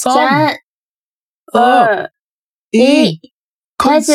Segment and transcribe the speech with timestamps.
[0.00, 0.56] 三、三、
[1.52, 1.60] 二、
[2.04, 2.10] 二、
[2.70, 3.32] 一一，，
[3.76, 4.12] 开始。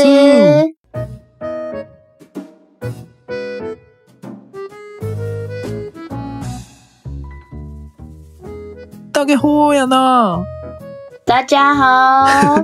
[9.11, 10.45] 大家好やな。
[11.25, 12.63] 大家好，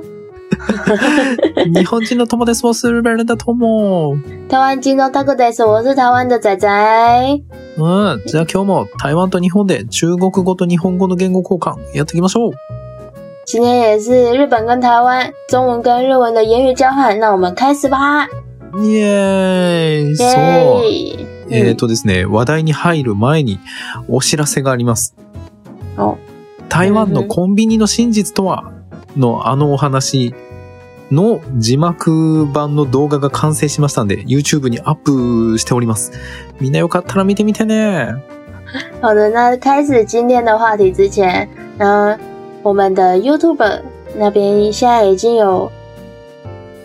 [1.73, 2.65] 日本人の友です。
[2.65, 4.15] 我是日本人的友。
[4.47, 6.69] 台湾金钟 Taco Days，我是台湾的仔仔。
[7.77, 8.23] うん。
[8.25, 12.78] じゃあ今日も台湾と日本で中国語と日本語の言語交換やっていきましょう。
[13.51, 18.27] 今天也是日本跟台湾中文跟日文的言语交换，那我们开始吧。
[18.79, 20.15] イエーイ。
[20.15, 20.83] そう。
[21.49, 21.69] 耶！
[21.69, 23.57] えっ、とですね、話題に入る前に
[24.07, 25.15] お知らせがあります。
[25.97, 26.15] お
[26.69, 28.71] 台湾のコンビニの真実とは
[29.17, 30.35] のあのお話
[31.09, 36.11] の字幕版の動画が完成しましたんで、YouTube にアップしております。
[36.59, 38.13] みんなよかったら見てみてね。
[39.01, 41.47] 好的，那开始今天的话题之前，
[41.79, 42.15] 呢，
[42.62, 43.80] 我们的 YouTube
[44.16, 45.70] 那边现在已经有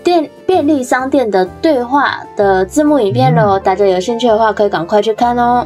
[0.03, 5.65] 店便利商店的对话的字幕影片了哦，大家有兴趣的话可以赶快去看哦。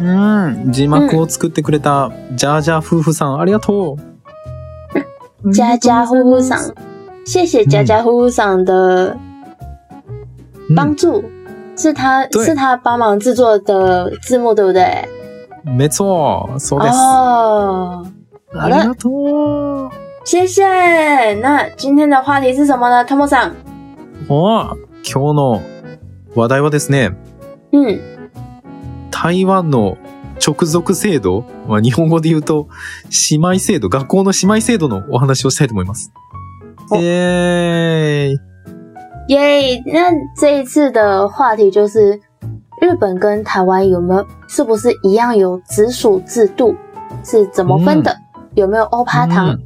[0.00, 0.72] うん。
[0.72, 5.52] 字幕を作ってくれたジャージャー夫婦さん、ありがとう。
[5.52, 6.58] 家家户户赏，
[7.24, 9.16] 谢谢家家户户赏的
[10.76, 11.24] 帮助，
[11.76, 15.08] 是他对是他帮忙制作的字幕，对不对？
[15.64, 16.94] めつお、そうです。
[16.94, 18.04] 哦，
[18.57, 19.91] ありがとう。
[20.23, 21.33] 谢谢。
[21.41, 23.53] 那今天的话题是什么呢？Tomo さん，
[24.27, 25.61] お今日の
[26.35, 27.11] 話題はですね、
[27.71, 27.99] 嗯，
[29.11, 29.97] 台湾の
[30.39, 32.67] 直属制度、まあ、日本語で言うと、
[33.29, 36.11] 姉妹制度、学校の姉妹制度のお話をしたいと思います。
[36.91, 38.39] おえーイ。
[39.27, 39.81] 耶！
[39.87, 42.19] 那这一次的话题就是
[42.79, 46.75] 日本跟台湾有没有是不是一样有直属制度？
[47.23, 48.15] 是怎么分的？
[48.54, 49.48] 有没有欧趴糖？
[49.48, 49.60] 嗯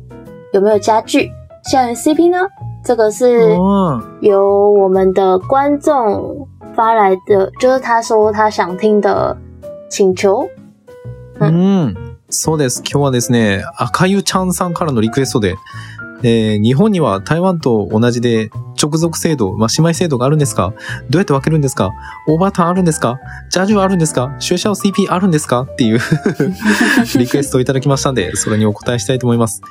[0.52, 1.30] 有没有家具？
[1.64, 2.38] 校园 CP 呢？
[2.84, 6.46] 这个是うん由我们的观众
[6.76, 9.36] 发来的，就是他说他想听的
[9.90, 10.48] 请求。
[11.40, 11.94] うん。
[12.30, 12.82] そうです。
[12.84, 15.56] 今日はですね、赤ゆちゃんさんからのリクエストで、
[16.22, 18.50] えー日本には台湾と同じで
[18.81, 20.73] 直属制度、まあ、姉妹制度があるんですか？
[21.09, 21.91] どうやって分けるんですか？
[22.27, 23.19] オーバーターンあるんですか？
[23.49, 24.35] ジャージュあるんですか？
[24.39, 25.61] シューシャオ CP あるんですか？
[25.61, 25.99] っていう
[27.17, 29.61] リクエストをいただきましたんで、それにお答えしたいと思います。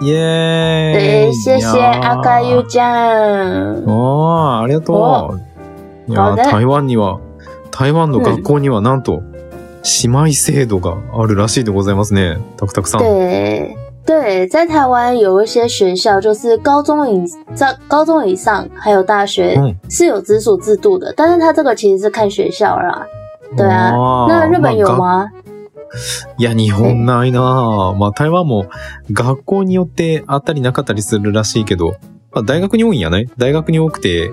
[0.00, 3.84] イエー对，イ谢谢阿卡优酱。
[3.86, 5.38] ああ、ありがと
[6.08, 6.12] う。
[6.12, 7.20] いや台湾には、
[7.70, 9.22] 台湾の学校にはなんと、
[10.02, 12.38] 姉妹制度があるらしいでございますね。
[12.56, 13.87] たくたくさん。
[14.08, 17.22] 对对，在台湾有一些学校，就是高中以
[17.54, 23.06] 在高中以上，还有大学、嗯是有直属制度的，但是它这个其实是看学校啦。
[23.54, 25.28] 对啊，那日本有吗？
[26.38, 28.66] いや、日本ないなぁまあ、台湾も
[29.12, 31.96] 学校によってあったりなかったりするらしいけど、
[32.32, 33.26] まあ、大学に多いんやね。
[33.36, 34.30] 大学に多くて、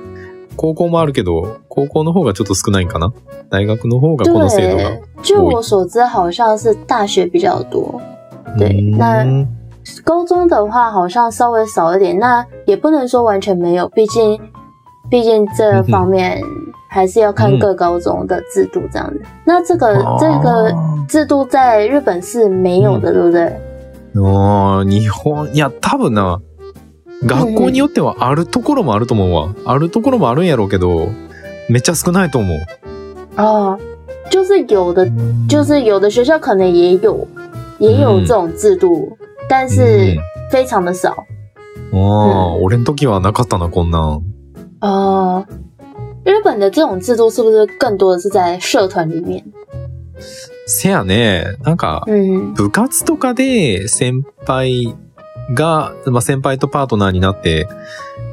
[0.56, 3.12] 高校もあるけど、高校の方がちょっと少ないんかな？
[3.50, 8.02] 大学の方がこの制度が对。，据我所知，好像是大学比较多。
[8.58, 8.70] 对
[10.05, 14.41] 高中的话好像稍微少一点，那也不能说完全没有，毕竟
[15.11, 16.41] 毕竟这方面
[16.89, 19.21] 还是要看各高中的制度这样子。
[19.45, 20.73] 那这个哦这个
[21.09, 23.53] 制度在日本是没有的，对不对？
[24.17, 26.41] あー日本、いや、多分な、
[27.23, 29.55] 学校によってはあるところもあると思うわ。
[29.65, 31.11] あるところもあるんやろうけど、
[31.69, 32.59] めっちゃ少ないと思う。
[33.37, 33.79] 哦，
[34.31, 35.09] 就是有的，
[35.49, 37.29] 就是有的学校可能也有
[37.79, 39.17] 也有这种制度，
[39.50, 40.18] 但是
[40.52, 41.10] 非常的少。
[41.12, 44.22] ああ、俺の時はなかったな、こんなん。
[44.82, 45.46] 哦，
[46.26, 49.44] 日本的这种制度是不是更多的是在社团里面？
[50.68, 54.96] せやね、なんか、嗯，部活とかで先輩
[55.54, 57.68] が、まあ、先輩とパートナーになって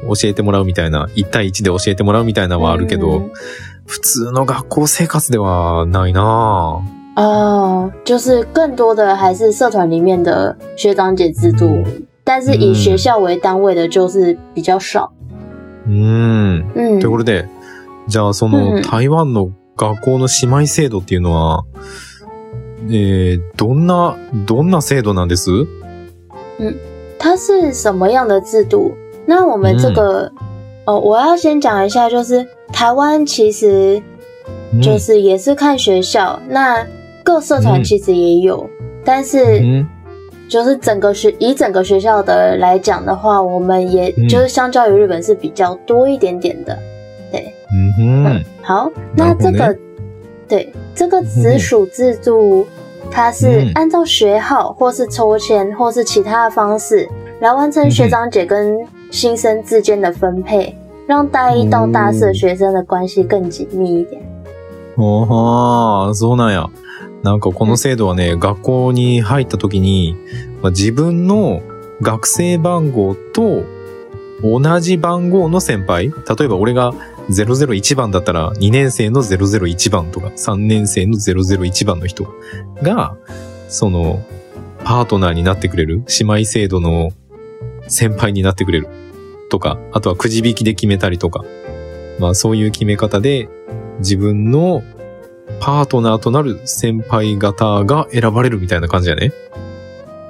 [0.06, 3.30] 教えてもらうみたいな、1対1で教えてもらうみたいなのはあるけど、嗯
[3.84, 6.80] 普通の学校生活ではないな
[7.14, 11.68] 哦，就是更多的还是社团里面的学长姐制度，
[12.24, 15.12] 但是以嗯学校为单位的就是比较少。
[15.86, 16.64] うん。
[16.74, 17.46] 嗯ということで、
[18.08, 21.64] じゃあそうんの台湾の学校の姉妹制度っていうのは、
[22.88, 24.16] えー、どんな、
[24.46, 25.66] どんな制度なんです？
[27.18, 28.92] 它是什么样的制度？
[29.26, 30.32] 那我们这个，
[30.86, 34.02] 哦，我要先讲一下，就是台湾其实
[34.80, 36.84] 就是也是看学校，那
[37.23, 38.69] 各社团嗯其实也有，
[39.03, 39.87] 但是うん
[40.47, 46.77] 就是整个学以整个学校的来讲的话，我们也嗯就是相较于日本是比较多一点点的。
[47.69, 49.77] うんうん好，然后呢那这个
[50.47, 52.65] 对这个直属制度，
[53.11, 57.05] 它是嗯按照学号或是抽签或是其他的方式
[57.41, 58.77] 来完成学长姐跟
[59.11, 60.73] 新生之间的分配，
[61.05, 64.21] 让大一到大四的学生的关系更紧密一点。
[64.95, 66.69] おー、そうなんや。
[67.22, 70.16] なんかこの制度はね、学校に入った時に、
[70.60, 71.62] まあ、自分の
[72.00, 73.64] 学生番号と
[74.42, 76.92] 同じ番号の先輩例えば俺が
[77.30, 82.26] 001番だったら2年生の001番とか3年生の001番の人
[82.82, 83.16] が、
[83.68, 84.24] その、
[84.84, 87.12] パートナーになってくれる姉妹制度の
[87.86, 88.88] 先輩になってくれる
[89.48, 91.44] とか、あとはくじ引きで決めたりとか、
[92.18, 93.48] まあそういう決め方で
[93.98, 94.82] 自分の
[95.60, 99.32] パートナーとなる先輩方が選ばれるみたいな感じやね。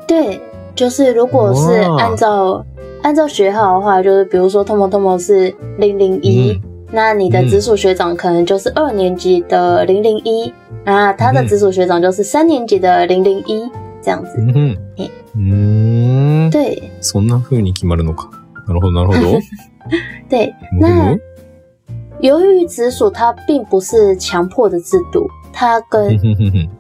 [0.07, 0.41] 对，
[0.75, 2.65] 就是如果是哇按照
[3.03, 6.61] 按照学号的话，就是比如说 Tomo Tomo 是零零一，
[6.91, 10.53] 那你的嗯直属学长可能就是二年级的零零一，
[10.85, 13.71] 那他的嗯直属学长就是三年级的零零一，
[14.03, 14.39] 这样子。
[14.39, 14.77] うん。
[14.97, 16.51] えうーん。
[16.51, 18.31] 对そんな風に決まるのか。
[18.69, 19.41] なるほど、なるほど。
[20.29, 21.17] 对，那
[22.23, 26.19] 由于直属它并不是强迫的制度，它跟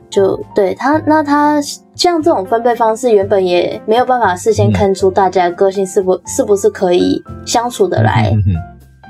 [0.08, 1.60] 就对他，那他
[1.94, 8.32] 像这种分配方式，原本也没有办法事先嗯看出大家的个性是不是不是可以相处得来。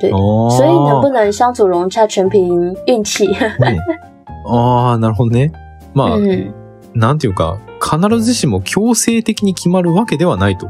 [0.00, 3.26] 对所以能不能相处融洽，全凭运气？
[3.26, 3.78] うん
[4.44, 5.52] ああ、なるほどね。
[5.94, 6.52] まあ、嗯
[6.94, 10.69] なんていうか、必ずしも強制的に決まるわけではないと。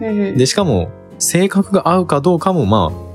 [0.00, 0.88] 嗯で、しかも、
[1.18, 3.05] 性格が合うかどうかも、まあ、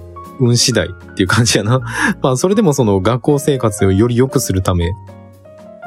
[0.42, 1.80] 運次第っていう感じやな。
[2.22, 4.92] まあ、それでもその学校生活をより良くするため、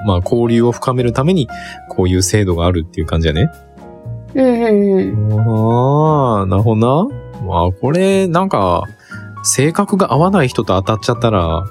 [0.06, 1.48] まあ、交流を深めるために、
[1.90, 3.50] こういう制度があるっていう感じやね。
[4.34, 5.40] 嗯嗯嗯，
[6.38, 7.14] ああ、なるほどな。
[7.46, 8.84] まあ、これ、なんか、
[9.42, 11.64] 性格が合わない人と当たっちゃったら、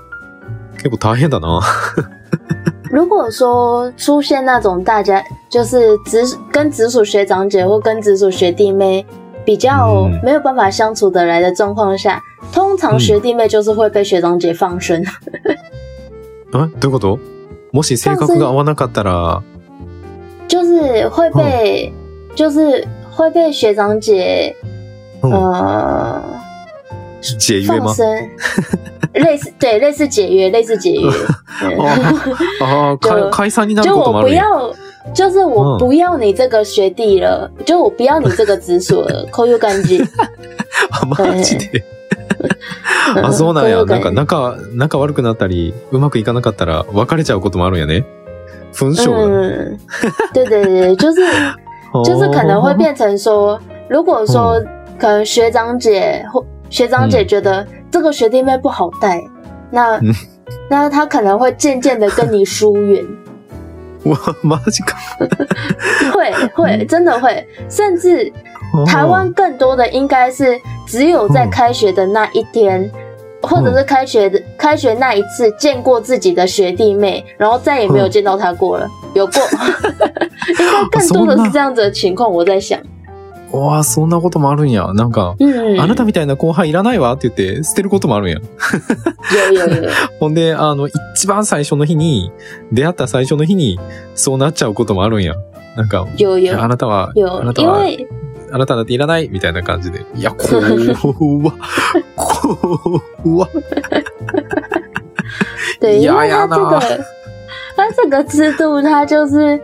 [0.77, 1.61] 結構大変だな。
[2.91, 9.03] 如果说出现那种大家就是直跟直属学长姐或跟直属学弟妹
[9.43, 12.21] 比较嗯没有办法相处得来的状况下，
[12.51, 15.03] 通常嗯学弟妹就是会被学长姐放生。
[16.53, 17.19] えどういうこと？
[17.71, 19.41] もし性格が合わなかったら、
[20.47, 21.91] 就是会被，
[22.35, 24.55] 就是会被学长姐，
[25.23, 26.21] うん、呃，
[27.39, 27.85] 解约吗？
[27.85, 28.29] 放生，
[29.13, 31.09] 类似 对，类似解约，类似解约，
[31.59, 31.75] 对。
[32.61, 33.89] ああ、か就解散になる。
[33.89, 34.27] 就我不。
[34.29, 34.71] 要，
[35.15, 40.05] 就是我嗯不要你这个学弟了，就我不要你这个直属了，扣又干净。
[40.91, 41.83] あ、マジで？
[43.23, 43.85] あ、そうなんや。
[43.85, 48.05] なんか仲、仲悪くなったり、うまくいかなかったら別れちゃうこともあるんやね。
[48.73, 49.13] 分手が。
[49.17, 49.77] 嗯，
[50.33, 51.21] 对对对， 就是
[52.05, 53.59] 就是可能会变成说，
[53.89, 54.59] 如果说
[54.99, 59.21] 可能学长姐或学长姐觉得这个学弟妹不好带，
[59.69, 60.11] 那嗯
[60.69, 63.05] 那他可能会渐渐的跟你疏远，
[64.05, 64.95] うわ、マジか。
[66.11, 68.31] 会会真的会，甚至
[68.85, 72.91] 台湾更多的应该是只有在开学的那一天。
[73.45, 78.87] 或者是开学的开学那一次见过自己的学弟妹，然后再也没有见到他过了。
[79.13, 79.33] 有过，
[80.47, 82.31] 应该更多的是这样子的情况。
[82.31, 82.79] 我在想，
[83.51, 84.93] うわ、そんなこともあるんや。
[84.93, 88.37] なんか、嗯，あなたみたいな後輩いらないわって言って捨てることもあるんや。
[89.51, 89.89] 有有有，
[90.21, 92.31] ほんで、あの、一番最初の日に、
[92.71, 93.77] 出会った最初の日に、
[94.15, 95.33] そうなっちゃうこともあるんや。
[95.75, 98.07] なんか、有有あなたは、有あな，たは、因为
[98.53, 100.05] あなただっていらないみたいな感じで。
[100.13, 101.55] いや、こうわ、
[102.15, 103.49] こうわ。
[105.81, 106.79] 对，因为他这个
[107.75, 109.59] 他这个制度，它就是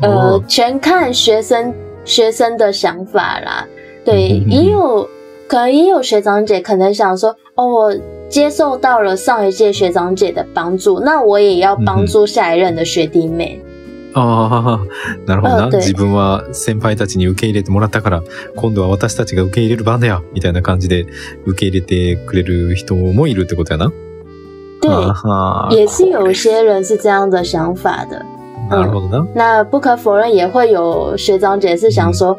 [0.00, 1.74] 呃哦，全看学生
[2.06, 3.66] 学生的想法啦。
[4.02, 5.06] 对，嗯嗯嗯也有
[5.46, 7.94] 可能也有学长姐可能想说，哦，我
[8.30, 13.60] 接受到了上一届学长姐的帮助，那我也要帮助下一任的学弟妹。
[14.18, 14.86] ああ、
[15.26, 15.78] なるほどな。
[15.78, 18.22] 自分は先輩たちに受け入れてもらったから、
[18.56, 21.04] 今度は私たちが受け入れる番だよみたいな感じで
[21.44, 23.92] 受け入れてくれる人もいるってことやな。
[24.80, 24.90] 对，
[25.76, 28.24] 也是有些人是这样的想法的。
[28.70, 29.26] なるほどな。
[29.34, 32.38] 那不可否认，也会有学长姐是想说，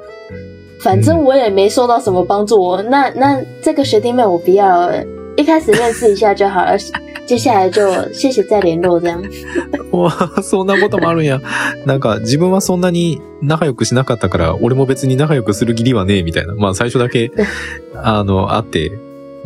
[0.81, 5.03] 反正我也没受到什么帮助，我那那这个学弟妹我不要了，
[5.37, 6.75] 一开始认识一下就好了，
[7.27, 9.21] 接下来就谢谢再联络这样。
[9.91, 11.39] わあそんなこともあるんや。
[11.85, 16.55] なんか自分はそんなに仲良くしなかったから、俺も別に仲良くする義理はねえみたいな。
[16.55, 17.31] まあ最初だけ、
[17.95, 18.91] あの、会って、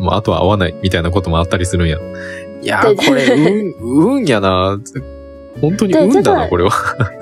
[0.00, 1.98] まああとは会わないみたいなこともあったりするんや。
[2.62, 3.26] いやー、これ、
[3.80, 4.78] 運、運やな。
[5.60, 6.70] 本当に对運だな、これは。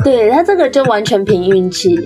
[0.04, 1.96] 对他这个就完全凭运气，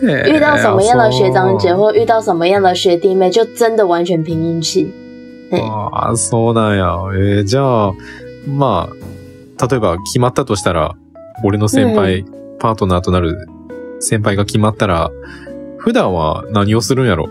[0.00, 4.92] 对，遇到什么样的学长姐或遇到什么样的学弟妹，就真的完全凭运气。
[5.50, 6.96] 对，ああ、そうなんや。
[7.14, 7.92] えーじゃあ、
[8.48, 10.94] まあ、例えば決まったとしたら、
[11.44, 12.24] 俺の先輩、
[12.58, 13.48] パートナーとなる
[14.00, 15.10] 先輩が決まったら、
[15.78, 17.28] 普段は何をするんやろ？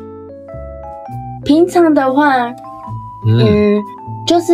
[1.44, 2.54] 平常的话，
[3.26, 3.42] うん。
[3.42, 3.84] 嗯，
[4.28, 4.54] 就是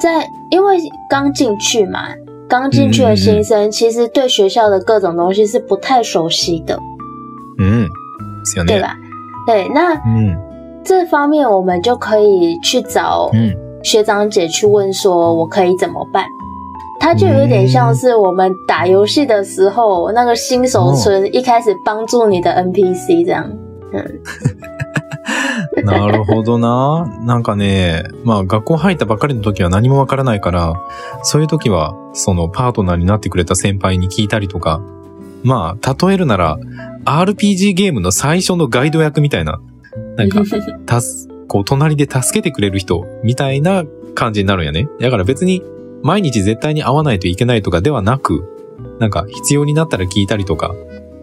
[0.00, 0.78] 在因为
[1.10, 2.08] 刚进去嘛，
[2.48, 6.78] 刚进去的新生其实对学校的各种东西是不太熟悉的，
[7.58, 7.84] うん。
[7.84, 7.88] で
[8.44, 8.74] すよね。
[8.74, 8.96] 对吧？
[9.46, 10.45] 对，那うん。
[10.86, 13.54] 这方面我们就可以去找うん。
[13.82, 16.24] 学长姐去问说，我可以怎么办？
[16.98, 23.48] 它就有点像是我们打游戏的时候，那个新手村一开始帮助你的 NPC 这样。
[25.84, 27.06] なるほどな。
[27.24, 30.74] なんかね、まあ学校入ったばっかりの時は何もわからないから、
[31.22, 34.80] そういう時は、そのパートナーになってくれた先輩に聞いたりとか、
[35.44, 36.58] まあ、例えるなら、
[37.04, 39.60] RPG ゲームの最初のガイド役みたいな、
[40.16, 40.42] なんか、
[40.86, 43.84] たす、こう、隣で助けてくれる人みたいな
[44.14, 44.88] 感じになるんやね。
[45.00, 45.62] だから別に、
[46.02, 48.44] 毎日絶対に会わないといけないとかではなく、
[48.98, 50.74] なんか、必要になったら聞いたりとか、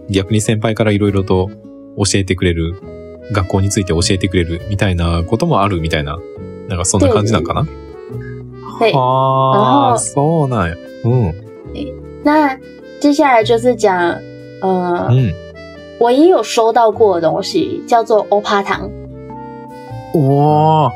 [0.09, 1.49] 逆に先輩からいろいろと
[1.97, 2.75] 教えてくれる、
[3.31, 6.17] 学校について教えてくれるみたいなこともあるみたいな、
[6.67, 7.65] なんかそんな感じなんかな？
[8.79, 10.75] 对，ああ、然後そうなんや。
[11.05, 11.33] うん。
[12.25, 12.57] 那
[12.99, 14.17] 接下来就是讲，
[14.61, 15.33] 呃，うん。
[15.98, 18.90] 我也有收到过的东西，叫做欧趴糖。
[20.14, 20.90] おー。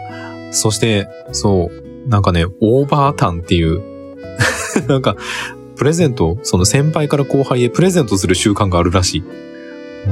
[0.52, 3.80] そして、そう、なんかね、オーバータンっていう、
[4.86, 5.16] なんか、
[5.76, 9.22] プレゼント、その先輩から後輩へプレゼントする習慣があるらしい。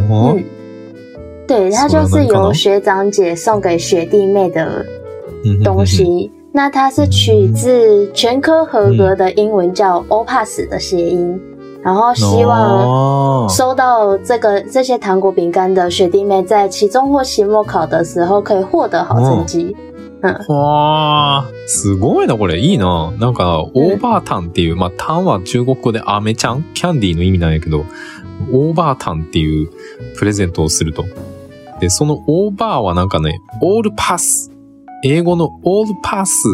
[0.09, 0.44] おー嗯，
[1.47, 4.87] 对，它就是由学长姐送给学弟妹的
[5.44, 6.30] うん东西。
[6.52, 11.40] 那它是取自全科合格的英文叫 OPAS 的谐音，
[11.86, 19.75] 然后希望收到这个这些糖果饼干的学弟妹在期中或期末考的时候可以获得好成绩。
[20.50, 22.58] わあ、すごいな、これ。
[22.58, 23.12] いいな。
[23.20, 26.63] なんか、オーバータンっていう、まあ、タンは中国語でアメちゃん？
[26.74, 27.86] キャンディーの意味なんやけど、
[28.51, 29.70] オーバータンっていう
[30.18, 31.06] プレゼントをすると。
[31.80, 34.51] で、そのオーバーはなんかね、オールパス。
[35.04, 36.48] 英語のオールパス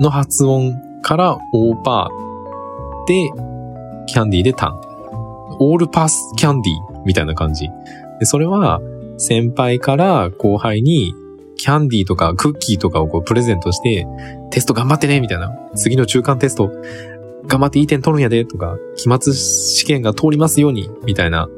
[0.00, 3.30] の発音からオーバーで、
[4.06, 4.80] キャンディーでタン。
[5.60, 7.68] オールパスキャンディーみたいな感じ。
[8.18, 8.80] で、それは
[9.18, 11.14] 先輩から後輩に
[11.56, 14.06] キャンディーとかクッキーとかをこうプレゼントして、
[14.50, 15.52] テスト頑張ってねみたいな。
[15.74, 16.70] 次の中間テスト
[17.46, 21.48] 頑張っていい点取るんやでとか、期末試験が通りますようにみたいな。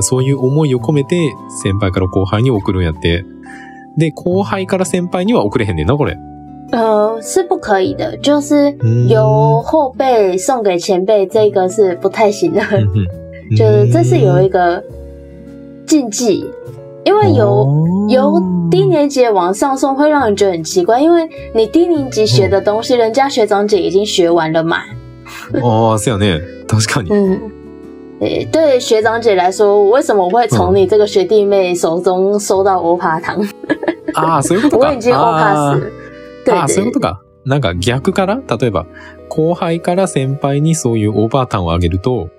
[0.00, 1.32] そういう思いを込めて
[1.62, 3.24] 先輩から後輩に送るんやって。
[3.96, 6.18] で、後輩から先輩には送れへんねんな、これ。
[6.71, 12.61] 呃，是不可以的，就是嗯由后辈送给前辈，这个是不太行的。
[12.61, 14.83] うんうん就是这是有一个
[15.87, 16.45] 禁忌，
[17.03, 24.77] 因为由哦由低年级往上送会让人觉得很奇怪，因为你低年级学的东西，人家学长姐已经学完了嘛。
[25.53, 26.41] ああ、そうやね。
[26.67, 27.09] 確かに。
[27.09, 27.39] 嗯，
[28.19, 33.43] 对，对学长姐来说，我为什么我会从你这个学弟妹手中收到欧趴糖？
[34.13, 34.87] ああ、そういう ことか。
[34.89, 35.81] 我已经欧あ pass ー了。
[36.44, 37.22] 对ああ、そういう对ことか。
[37.44, 38.86] なんか逆から、例えば、
[39.28, 42.30] 後輩から先輩にそういうオーバータンをあげると、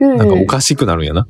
[0.00, 1.26] 嗯なんかおかしくなるんやな。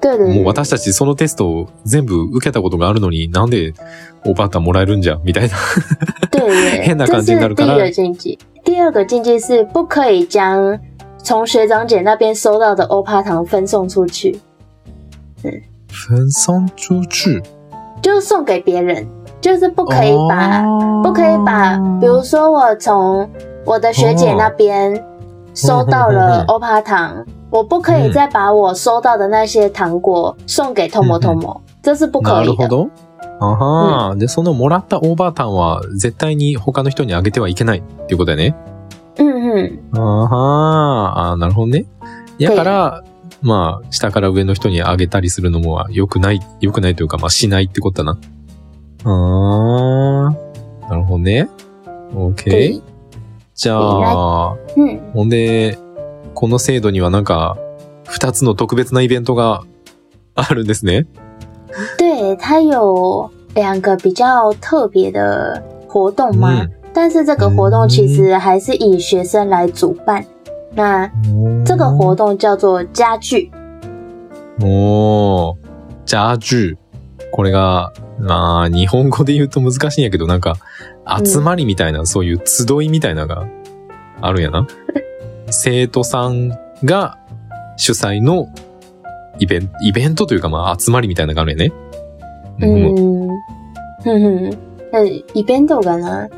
[0.00, 3.72] 对对对，もう私たちそのテストを全部受けたことがあるのになんで
[4.24, 5.18] オーバータンもらえるんじゃ？
[5.24, 5.56] みたいな。
[6.82, 8.38] 変な这感じになるから个禁忌。
[8.62, 10.78] 第二个禁忌是不可以将
[11.18, 14.38] 从学长姐那边收到的欧趴糖分送出去，
[15.88, 17.42] 分散出去？
[18.02, 19.08] 就是送给别人，
[19.40, 23.28] 就是不可以把、哦不可以把，比如说我从
[23.64, 25.04] 我的学姐那边
[25.54, 32.52] 收到了欧趴糖，我不可以再把我收到的那些糖果送给 Tomo Tomo，这是不可以的。
[32.52, 32.90] なるほど。
[33.38, 38.54] あはーで、そのもらったオーバータンは絶対に他の人にあげてはいけないっていうことだよね。
[39.18, 41.84] 嗯嗯，あはーあーなるほどね。
[42.38, 43.02] やから、
[43.42, 48.18] まあ、下から上の人にあげたりするのも良くない、良くないというか、まあ、しないってことだな。
[49.08, 51.48] あー、なるほどね。
[52.12, 52.82] OK 对。，
[53.54, 55.78] じゃあ、嗯，ほんで、
[56.34, 57.56] この制度にはなんか、
[58.08, 59.62] 二つの特別なイベントが
[60.34, 61.06] あるんですね。
[61.98, 70.24] 对，它有两个比较特别的活动嘛，嗯但是这个活动其实还是以学生来主办。
[70.74, 71.10] 那
[71.64, 73.50] 这个活动叫做家具，
[74.62, 75.56] おー、
[76.06, 76.76] ジャージュ。
[77.32, 80.56] これが、まあ、日本語で言うと難しいんやけど、なんか、
[81.24, 83.46] 集まりみたいな、そういう集いみたいなのが
[84.20, 84.66] あるんやな。
[85.50, 86.50] 生徒さん
[86.84, 87.18] が
[87.76, 88.48] 主催の
[89.38, 91.72] イベント、イベントというか、まあ、集まりみたいなのがあるんやね。
[92.58, 93.28] うん嗯，
[94.04, 94.56] 哼哼，
[94.92, 96.28] 那イベントかな？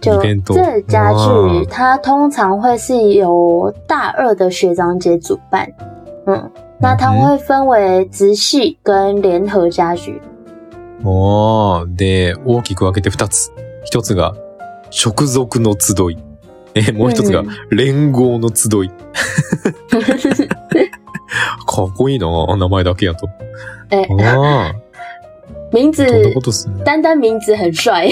[0.00, 5.68] 就イベント这家哇具，它通常会是由大二的学长姐主办。
[6.26, 6.48] 嗯，
[6.80, 10.22] 那它会分为直系跟联合家具。
[11.04, 13.52] おー、で、大きく分けて二つ。
[13.84, 14.34] 一つが、
[15.04, 16.18] 直属の集い。
[16.74, 18.90] え、もう一つがうん、連合の集い。
[21.66, 22.26] かっこいいな
[22.56, 23.28] 名前だけやと。
[23.90, 24.72] 哎、あ
[25.72, 28.08] 名字あ、どん名字很帅。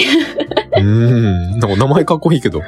[0.77, 1.59] うん。
[1.59, 2.61] なんか名前かっこいいけど、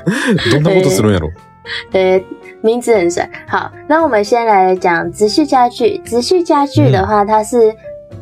[0.51, 1.29] どんなことするんやろ？
[1.93, 2.23] 对，
[2.63, 3.29] 名字很帅。
[3.47, 5.99] 好，那我们先来讲直系家具。
[5.99, 7.75] 直系家具的话，它是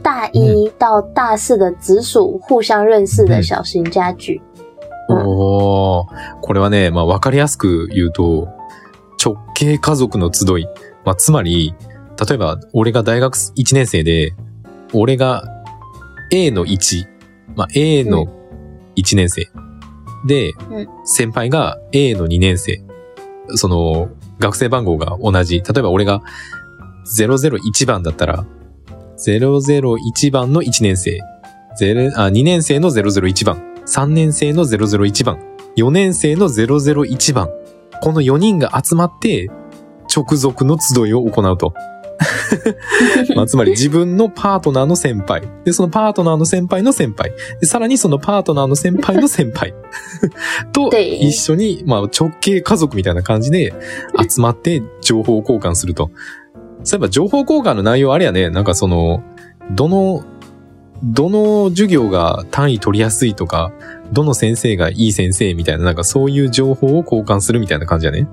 [0.08, 4.40] 大一到大四的直属互相认识的小型家具。
[5.10, 8.48] うんおーこれはね、まあわかりやすく言うと、
[9.22, 10.66] 直系家族の集い。
[11.04, 11.76] まあつまり、
[12.26, 14.34] 例えば俺が大学1年生で、
[14.94, 15.44] 俺が
[16.32, 17.06] A の1、
[17.58, 18.28] まあ A の
[18.96, 19.50] 1年生。
[20.26, 22.82] で、うん先輩が A の2年生。
[23.56, 24.10] その、
[24.40, 25.60] 学生番号が同じ。
[25.60, 26.22] 例えば俺が
[27.18, 28.46] 001番だったら、
[29.18, 31.20] 001番の1年生。
[32.16, 33.74] あ2年生の001番。
[33.86, 35.40] 3年生の001番。
[35.76, 37.50] 4年生の001番。
[38.02, 39.50] この4人が集まって、
[40.16, 41.74] 直属の集いを行うと。
[43.36, 45.44] まあ、つまり自分のパートナーの先輩。
[45.66, 47.32] で、そのパートナーの先輩の先輩。
[47.60, 49.74] で、さらにそのパートナーの先輩の先輩。
[50.74, 53.74] とで一緒に、まあ、直系家族みたいな感じで
[54.30, 56.12] 集まって情報交換すると。
[56.84, 59.22] そういえば情報交換の内容あれやね、なんかその、
[59.72, 60.24] どの、
[61.04, 63.72] どの授業が単位取りやすいとか、
[64.12, 68.28] どの先生がいい先生みたいな、なんかそういう情報を交換するみたいな感じやね。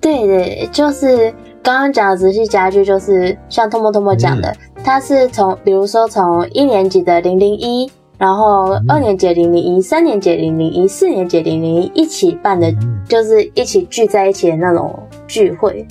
[0.00, 8.84] 对对，就是刚刚讲的直系家具，就是像托莫托莫讲的，它是从比如说从一年级的零零一，然后嗯。
[8.88, 13.02] 二年级零零一，三年级零零一，四年级零零一一起办的，嗯。
[13.08, 14.96] 就是一起聚在一起的那种
[15.26, 15.84] 聚会，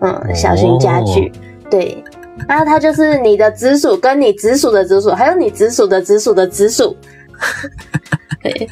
[0.00, 1.32] 嗯，小型家具，
[1.70, 2.02] 对。
[2.46, 6.94] 然后它就是你的直属跟你直属的直属，还有你直属的直属的直属，
[8.42, 8.68] 对，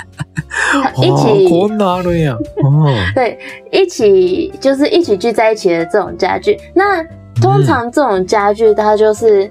[0.82, 2.36] 它一あー起こんなんあるんや。
[2.62, 3.38] うん对，
[3.72, 6.60] 一起就是一起聚在一起的这种家具。
[6.74, 7.02] 那
[7.40, 9.50] 通常这种家具，它就是，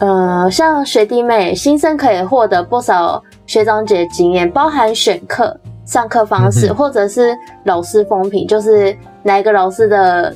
[0.00, 10.34] 呃，像学弟妹新生可以获得不少学长姐经验，包含选课、上课方式，嗯哼或者是老师风评，就是哪一个老师的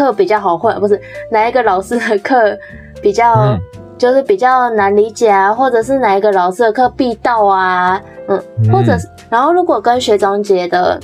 [0.00, 0.98] 课比较好混，不是
[1.30, 2.56] 哪一个老师的课
[3.02, 3.34] 比较。
[3.34, 3.60] 嗯
[4.00, 10.98] 就是比较难理解啊，或者是哪一个老师的课必到啊，嗯，或者是，然后如果跟学长姐的，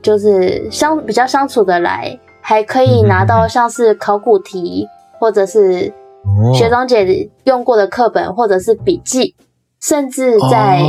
[0.00, 4.86] 就是相比较相处的来，还可以拿到像是考古题，
[5.18, 5.92] 或者是
[6.54, 9.34] 学长姐用过的课本，或者是笔记，
[9.82, 10.80] 甚至在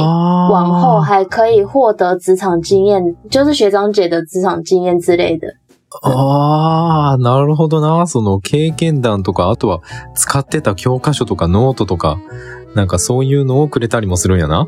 [0.51, 5.47] 往后还可以获得职场经验，就是学长姐的职场经验之类的。
[6.03, 8.07] ああ、なるほどな。
[8.07, 9.81] その経験談とか、あとは
[10.15, 12.17] 使ってた教科書とかノートとか、
[12.75, 14.67] なんかそういうのをくれたりもするんやな。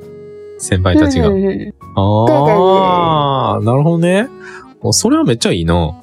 [0.57, 1.29] 先輩たちが。
[1.29, 4.29] 嗯嗯ああ、なるほどね。
[4.81, 5.93] おそれはめっちゃいいな。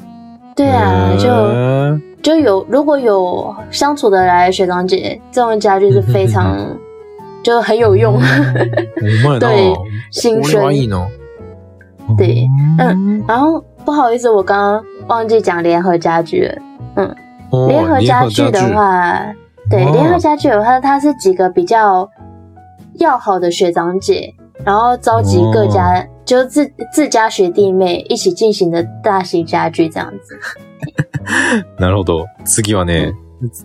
[0.54, 6.56] 对啊，就就有如果有相处得来的学长姐，这种家具是非常
[7.42, 8.18] 就很有用。
[9.38, 9.74] 对
[10.10, 10.90] 新これはいい生。
[12.08, 12.16] な。
[12.16, 12.46] 对
[12.78, 13.24] うん。
[13.26, 16.56] 然后不好意思，我刚刚忘记讲联合家具了，
[16.96, 17.14] 嗯，
[17.68, 19.34] 联合家具的话，
[19.70, 22.08] 对联合家具的话，它是几个比较
[22.98, 30.38] 要好的学长姐，然后召集各家，就是自自家学弟妹一起进行的大型家具这样子。
[31.78, 32.26] なるほど。
[32.44, 33.12] 次はね、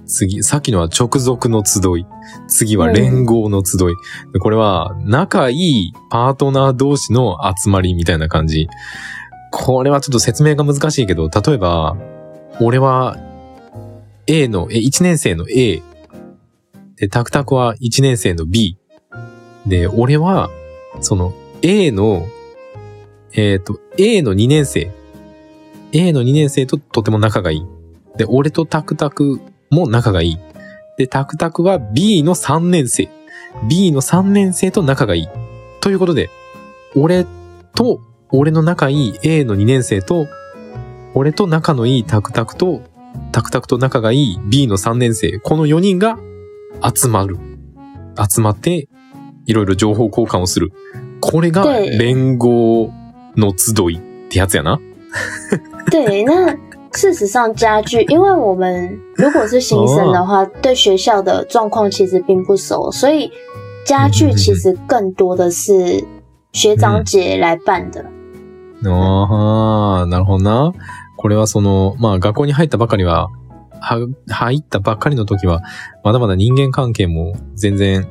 [0.06, 2.06] 次さっきのは直属の集い、
[2.48, 4.40] 次は連合の集い。
[4.40, 8.68] これは仲いいパートナー同士の集まりみたいな感じ。
[9.52, 11.96] これはちょっと説明が難しいけど、例えば、
[12.60, 13.18] 俺は
[14.28, 15.84] A の、え、1年生の A。
[16.96, 18.78] で、タクタクは1年生の B。
[19.68, 20.50] で、俺は、
[21.02, 22.28] その A の、
[23.34, 24.92] えっ、と、A の2年生。
[25.92, 27.66] A の2年生ととても仲がいい。
[28.18, 30.40] で、俺とタクタクも仲がいい。
[30.98, 33.10] で、タクタクは B の3年生。
[33.68, 35.30] B の3年生と仲がいい。
[35.82, 36.30] ということで、
[36.96, 37.26] 俺
[37.76, 38.00] と、
[38.32, 40.28] 俺の仲いい A の2年生と、
[41.14, 42.82] 俺と仲のいいタクタクと、
[43.32, 45.40] タクタクと仲がいい B の3年生。
[45.40, 46.18] この4人が
[46.96, 47.38] 集まる。
[48.18, 48.88] 集まって、
[49.46, 50.72] いろいろ情報交換をする。
[51.20, 52.92] これが对連合
[53.36, 54.80] の集いってやつやな。
[55.92, 56.56] 对，那
[56.92, 63.30] 事实上家具，因为我们如果是新生的话，对学校的状况其实并不熟，所以
[63.86, 66.04] 家具其实更多的是
[66.54, 68.06] 学长姐来办的。
[68.86, 70.74] ああ、なるほどな。
[71.18, 73.30] これはその、まあ学校に入ったばかりは、
[73.80, 75.62] は入ったばっかりの時は、
[76.04, 78.08] まだまだ人間関係も全然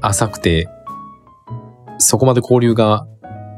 [0.00, 0.68] 浅くて、
[1.98, 3.06] そこまで交流が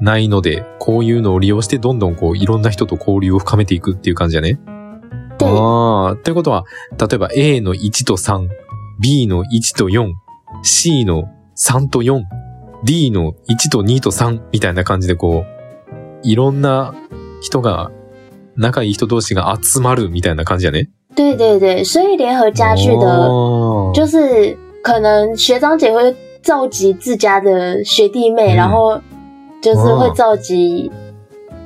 [0.01, 4.59] ないので、こういうのを利用してどんどんこういろんな人と交流を深めていくっていう感じだね。
[5.39, 6.65] 对ああ、ということは、
[6.99, 8.49] 例えば A の1と3、
[9.01, 10.13] B の1と4、
[10.63, 12.23] C の3と4、
[12.85, 15.58] D の1と2と3みたいな感じでこう、
[16.23, 16.95] いろんな
[17.41, 17.91] 人が、
[18.57, 20.89] 仲いい人同士が集まるみたいな感じやね。
[21.15, 29.01] 对对对，所以联合家具的，哦就是可能学长姐会召集自家的学弟妹，嗯然后
[29.61, 30.91] 就是会召集、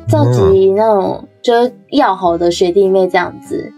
[0.08, 3.72] 召集那种就是要好的学弟妹这样子，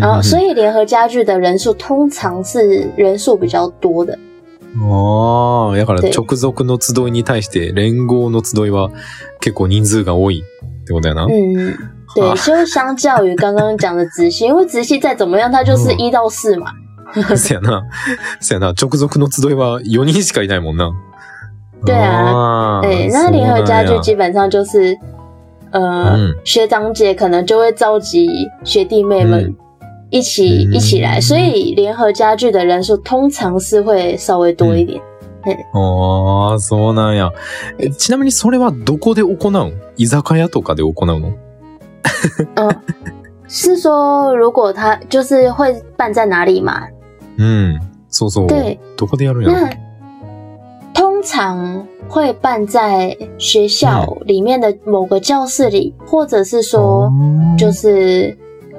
[0.00, 4.18] 然后所以联合家具的人数通常是人数比较多的。
[4.76, 8.90] ああ、だからで直属の集いに対して連合の集いは
[9.40, 11.26] 結構人数が多いってことやな。
[11.26, 11.76] 嗯，
[12.14, 16.72] 对，就相较于刚刚讲的直系，因为直系再怎么样，它就是嗯 一到四嘛。
[17.36, 17.84] そやな。
[18.40, 18.74] そやな。
[18.74, 20.92] 直属の集いは4人しかいないもんな。
[21.84, 24.96] 对啊あー对，那联合家具基本上就是，
[25.70, 28.28] 呃，嗯学长姐可能就会召集
[28.64, 29.56] 学弟妹们嗯
[30.10, 35.00] 一起、嗯一起来，所以联合家具的人数通常是会稍微多一点。
[35.72, 37.30] ああ、そうなんや。
[37.78, 39.50] えちなみにそれはどこで行う？
[39.50, 41.32] の居酒屋とかで行うの？
[42.56, 42.76] 嗯，
[43.48, 46.88] 是说如果他就是会办在哪里嘛？
[47.38, 47.78] うん。
[48.10, 48.46] そうそう。
[48.46, 49.52] 对，どこでやるんやろ？
[49.52, 49.70] 那
[50.94, 57.10] 通常会办在学校里面的某个教室里，或者是说。
[57.58, 58.36] 就是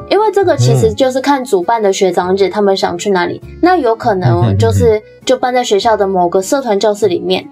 [0.09, 7.47] 因为这个其实就是看主办的学长姐他们想去哪里，那有可嗯嗯能嗯就是就办在学校的某个社团教室里面，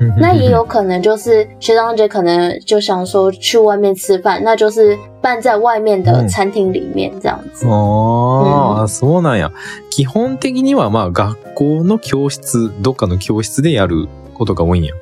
[0.00, 7.66] うん那也有可能就是学长姐可能就想说去外面吃饭，那就是办在外面的餐厅里面这样子。
[7.66, 9.50] ああ、そうなんや。
[9.90, 14.92] 基本的にはまあ学校の教室、どっかの教室でやることが多いんや。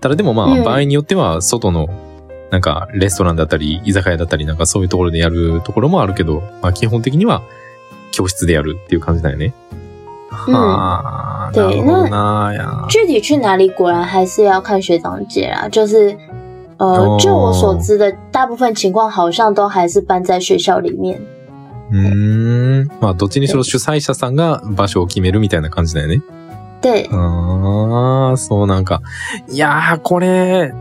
[0.00, 0.64] ただでもまあうん。
[0.64, 1.88] 場合によっては外の
[2.50, 7.42] なんかレストランだったり居酒屋だったりなんかそういうところでやるところもあるけど、まあ基本的には
[8.10, 9.52] 教室でやるっていう感じだよね。
[10.46, 12.86] うんはあ、な对るほどなや。
[12.88, 15.68] 具体去哪里，果然还是要看学长姐啦。
[15.68, 16.16] 就是
[16.76, 21.20] 呃哦，就我所知的，大部分情况好像都还是办在学校里面。
[21.90, 22.88] うーん。
[23.00, 26.22] まあどっちにしろ主催者さんが場所を決めるみたいな感じだよね。
[26.80, 29.02] 对，ああ、そうなんか。
[29.48, 30.72] いやー、これ、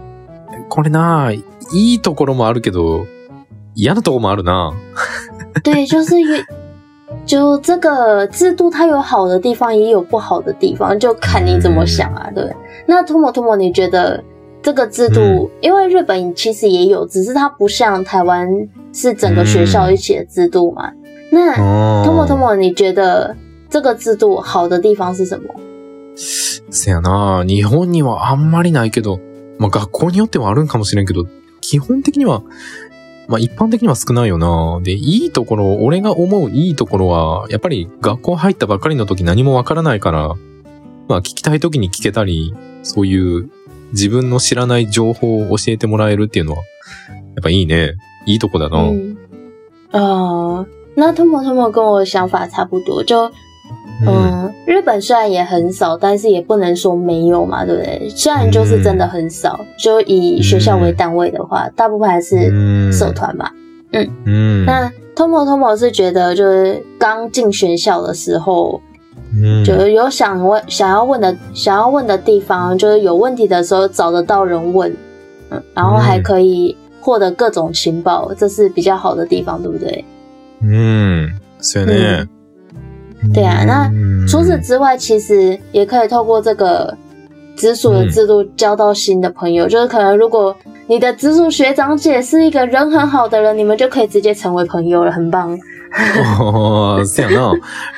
[0.70, 3.06] これな、いいところもあるけど、
[3.76, 4.74] 嫌なところもあるな。
[5.64, 6.44] 对，就是有，
[7.26, 12.56] 就这个制度它有好的地方，也有不好的地方，就看你怎么想啊，对？
[12.86, 14.24] 那 Tomo Tomo，你觉得
[14.62, 18.48] 这个制度，嗯因为日本其实也有，只是它不像台湾
[18.94, 20.92] 是整个学校一起的制度嘛。
[21.32, 21.56] 那
[22.06, 23.36] Tomo，你觉得
[23.70, 25.54] 这个制度好的地方是什么？
[26.16, 29.20] せやな、日本にはあんまりないけど、
[29.60, 31.26] まあ学校によってはあるんかもしれんけど、
[31.62, 32.44] 基本的には、
[33.28, 34.80] まあ一般的には少ないよな。
[34.84, 40.36] で、いいところ、俺が思ういいところは、やっぱり学校入ったばかりの時何もわからないから、
[41.08, 43.50] まあ聞きたい時に聞けたり、そういう
[43.92, 46.64] 自分の知らない情報を教えてもらえるっていうのは、や
[47.42, 47.96] っぱいいね。
[48.26, 48.78] いいとこだな。
[48.80, 49.16] 嗯，
[49.94, 50.66] 呃，
[50.98, 53.32] 那 Tomo Tomo 跟我想法差不多，就
[54.05, 54.09] うん。
[54.09, 58.09] 嗯，日本虽然也很少，但是也不能说没有嘛，对不对？
[58.11, 63.51] 虽然就是真的很少，就以学校为单位的话，大部分还是嗯社团嘛。
[63.93, 64.65] うん。
[64.65, 68.81] 那 Tomo Tomo 是觉得，就是刚进学校的时候，
[69.35, 74.91] うん就是有想问、想要问的、想要问的地方，就是有问题的时候找得到人问，
[75.51, 80.05] 嗯，然后还可以获得各种情报，这是比较好的地方，对不对？
[80.63, 81.31] うん。
[81.61, 82.29] そうやね。
[83.34, 86.98] 对啊那うん除此之外，其实也可以透过这个
[87.56, 89.68] 直属的制度交到新的朋友。
[89.68, 90.56] 就是可能如果
[90.88, 95.58] 你的直属学长姐是一个人很好的人，你们就可以直接成为朋友了，很棒。
[95.90, 97.54] ああ、そやな。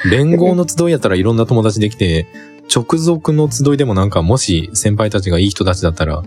[0.09, 2.27] 連合の集いやったらいろんな友達できて、
[2.73, 6.21] 直属の集いでもなんかもし先輩たちがいい人たちだったら、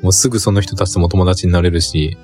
[0.00, 2.16] もうすぐその人たちとも友達になれるし、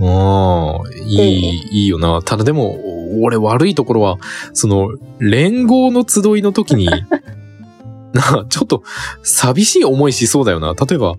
[0.00, 2.22] ああ、いい、いいよな。
[2.22, 2.78] ただでも、
[3.22, 4.18] 俺悪いところは、
[4.52, 6.86] その、連合の集いの時に、
[8.12, 8.82] な、ちょっと
[9.22, 10.74] 寂しい思いしそうだよな。
[10.74, 11.14] 例えば、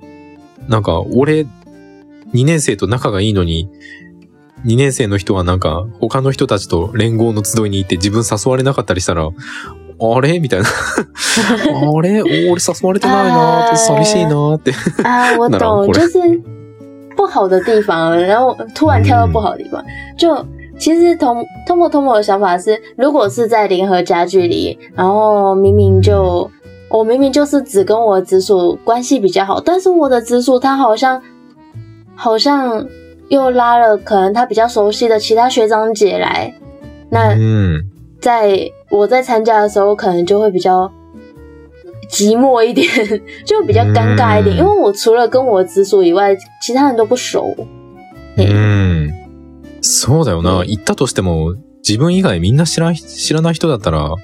[0.67, 1.45] なんか、俺、
[2.33, 3.69] 2年生と仲がいいのに、
[4.65, 9.27] 2年生の人はなんか、他の人たちと連合の集いに行って自分誘われなかったりしたら、
[9.99, 10.39] あれ？
[10.39, 10.67] みたいな。
[11.95, 12.21] あれ？
[12.23, 14.73] 俺誘われてないなーって寂しいなーって。
[15.03, 15.87] 啊，我那懂，
[17.23, 19.81] 不好的地方，然后突然跳到不好的地方，
[20.17, 20.45] 就
[20.77, 26.49] 其实同通过通过的想法是，如果是在联合家具里，然后明明就
[26.89, 31.21] 我明明就是只跟我直属关系比较好，但是我的直属他好像
[32.13, 32.85] 好像
[33.29, 36.53] 又拉了可能他比较熟悉的其他学长姐来，
[37.09, 37.89] 那嗯。
[38.19, 38.57] 在
[38.89, 40.89] 我在参加的时候，可能就会比较
[42.09, 42.87] 寂寞一点，
[43.45, 47.55] 就比较尴尬一点，嗯因为我除了跟我直属以外，其他人都不熟。
[47.55, 47.65] う
[48.37, 49.11] 嘿ん。
[49.81, 50.61] そうだよな。
[50.61, 51.55] うん行ったとしても、
[51.87, 54.15] 自分以外みんな知らん、知らない人だったら、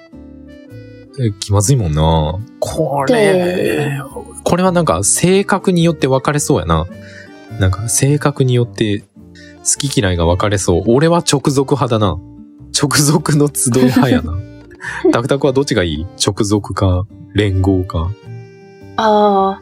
[1.19, 2.39] え気まずいもんな。
[2.59, 3.99] これ、
[4.43, 6.85] これはなんか性格によって分かれそうやな。
[7.59, 10.83] なんか性格によって好き嫌いが分かれそう。
[10.87, 12.17] 俺は直属派だな。
[12.81, 14.37] 直属の集い派やな。
[15.11, 16.05] タクタクはどっちがいい？
[16.25, 18.09] 直属か、連合か？
[18.97, 19.57] 哦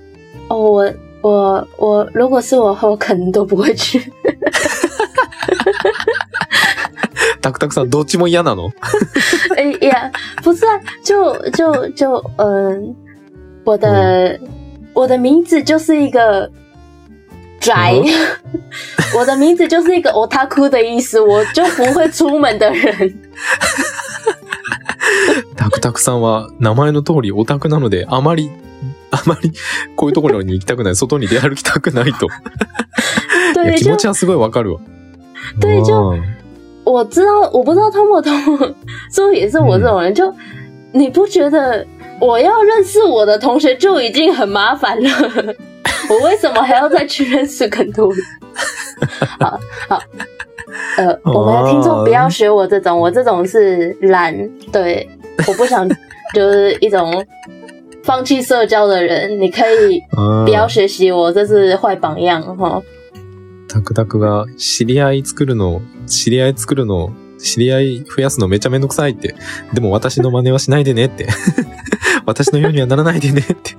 [0.49, 3.99] 哦，我我我，如果是我的话，我可能都不会去。
[7.41, 8.71] タクタクさんどっちも嫌なの？
[9.57, 10.11] 哎呀，
[10.43, 12.95] 不是啊，就就就嗯，
[13.63, 14.39] 我的、
[14.93, 16.49] 我的名字就是一个
[17.59, 17.93] 宅，
[19.15, 23.19] 我的名字就是一个 otaku 的意思，我就不会出门的人。
[25.55, 28.49] タクタクさんは名前の通りオタクなので、あまり、
[29.11, 29.51] あまり
[29.95, 32.27] こういうところに行きたくない、外に出歩きたくないと。
[32.27, 34.79] い気就持ちはすごいわかるわ。
[35.59, 36.23] 对就うん
[36.83, 38.75] 我知道，我不知道通不通，
[39.11, 40.33] 说也是我这种人，就
[40.93, 41.85] 你不觉得
[42.21, 45.09] 我要认识我的同学就已经很麻烦了，
[46.09, 48.23] 我为什么还要再去认识更多人？
[49.39, 50.01] 好 好，
[50.97, 54.33] 呃，我们的听众不要学我这种，我这种是懒，
[54.71, 55.07] 对，
[55.47, 55.87] 我不想
[56.33, 57.23] 就是一种
[58.03, 60.01] 放弃社交的人，你可以
[60.45, 62.81] 不要学习我，这是坏榜样哈。
[63.67, 69.35] タクタクが知り合い作るの、知り合い作るの、知り合い増やすのめっちゃめんどくさいって。
[69.73, 71.27] でも私の真似はしないでねって。
[72.25, 73.75] 私のようにはならないでねって。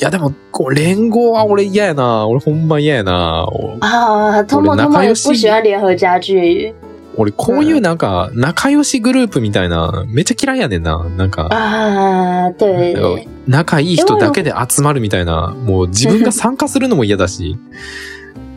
[0.00, 2.26] いやでも、こう、連合は俺嫌やな。
[2.26, 3.44] 俺ほんま嫌やな。
[3.44, 6.74] お啊，通默通默也不喜欢联合家具
[7.16, 11.04] 俺こういうなんか、仲良しグループみたいな、めっちゃ嫌いやねんな。
[11.18, 13.26] なんか、啊，对。
[13.46, 17.58] 仲いい人だけで集まるみたいな、もう自分が参加するのも嫌だし。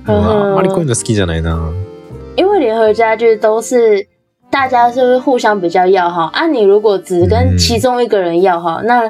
[0.07, 1.71] うんあんまりこういうの好きじゃないな。
[2.37, 4.07] 因为联合家具都是
[4.49, 6.47] 大家是互相比较要好啊？
[6.47, 9.09] 你如果只跟其中一个人要好，那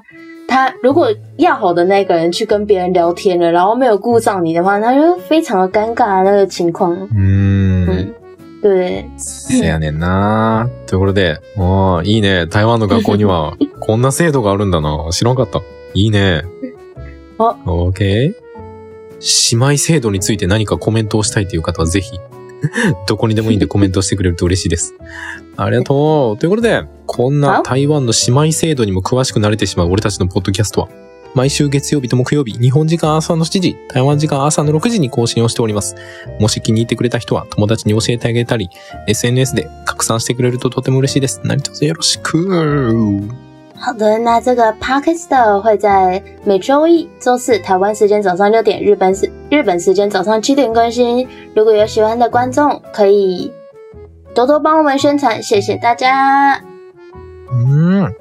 [0.53, 6.95] 他如果要好的那个人去跟别人聊天了，然后没有顾上你的话，那就非常的尴尬的那个情况。
[7.17, 8.13] 嗯，
[8.61, 10.69] 对，せやねんな。
[10.85, 12.45] ということで、ああ、いいね。
[12.45, 15.09] 台湾の学校には こんな制度があるんだな。
[15.09, 15.59] 知らんかった。
[15.95, 16.43] いいね。
[17.39, 18.03] あ OK。
[19.55, 22.19] 姉妹制度について何かコメントをしたいという方はぜひ、
[23.07, 24.93] どこにでもいいんでコメントしてくれると嬉しいです。
[25.55, 26.37] ありがとう。
[26.37, 27.63] ということで、こんなあ？
[27.63, 30.87] 台湾の姉妹制度にも詳しくなれてしまう俺たちのポッドキャストは、
[31.35, 35.95] 毎週月曜日と木曜日、日本時間朝の7時、台湾時間朝の6時に更新をしております。
[36.39, 38.69] もし気に入ってくれた人は友達に教えてあげたり、
[39.07, 41.41] SNS で拡散してくれるととても嬉しいです。
[41.43, 43.27] 何卒よろしく。
[43.75, 51.27] 好的，那这个 podcast 会在每周一、周四台湾时间早上六点，日本时日本时间早上七点更新。
[51.53, 53.51] 如果有喜欢的观众，可以
[54.33, 56.61] 多多帮我们宣传，谢谢大家。
[57.51, 58.15] うん。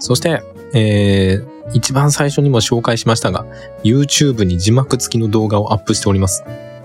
[0.00, 0.42] そして、
[0.74, 3.46] えー、一番最初にも紹介しましたが、
[3.84, 6.44] YouTube に字幕付きの動画をアップしております。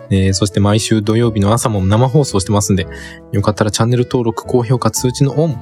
[0.10, 2.88] えー、そして毎週土曜日の朝も生放送してますんで、
[3.32, 5.58] よかったらチャンネル登録、高評価、通知のオン、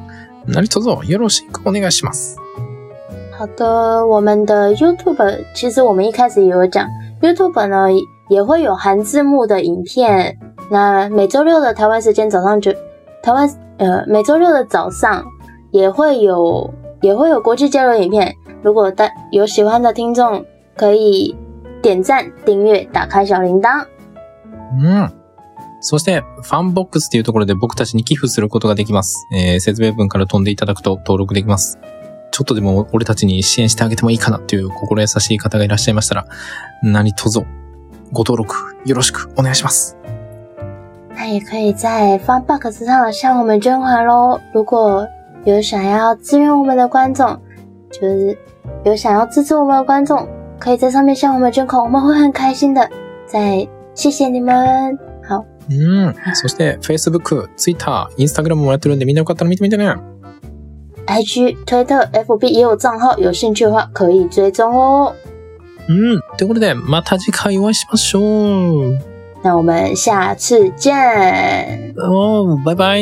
[0.45, 2.37] 何卒よろしくお願いします。
[3.37, 6.87] 好的，我们的 YouTube 其实我们一开始也有讲
[7.21, 7.87] ，YouTube 呢
[8.29, 10.37] 也会有含字幕的影片。
[10.69, 12.71] 那每周六的台湾时间早上九，
[13.25, 15.25] 台湾呃每周六的早上
[15.71, 18.35] 也会有也会有国际交流影片。
[18.61, 20.45] 如果大有喜欢的听众，
[20.77, 21.35] 可以
[21.81, 23.87] 点赞、订阅、打开小铃铛。
[24.79, 25.11] うん。
[25.81, 29.27] そして、ファンボックスっていうところで僕たちに寄付することができます。
[29.33, 31.79] えー、説明文から飛んでいただくと登録できます。
[32.31, 36.27] ちょっとでも俺たちに支援してあげてもいいかなっていう心優しい方がいらっしゃいましたら、
[36.83, 37.39] 何卒
[38.11, 39.97] ご登録よろしくお願いします。
[41.25, 44.39] 那也可以在 Funbox 上向我们捐款喽。
[44.53, 45.07] 如果
[45.43, 47.39] 有想要支援我们的观众，
[47.91, 48.37] 就是
[48.83, 50.27] 有想要支持我们的观众，
[50.59, 52.87] 可以在上面向我们捐款，我们会很开心的。
[53.25, 54.95] 再谢谢你们。
[55.27, 56.13] 好，うん。
[56.35, 59.95] そして、Facebook、Twitter、Instagram もやってるんでみんなよかったら見てみてね。
[61.07, 65.15] IG、推特、FB 也有账号，有兴趣的话可以追踪哦。
[65.89, 66.19] うん。
[66.37, 68.19] ということで、また次回お会いしましょ
[68.91, 69.14] う。
[69.45, 70.91] 那我们下次见，
[71.97, 72.97] 哦，拜拜。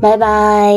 [0.00, 0.74] 拜拜。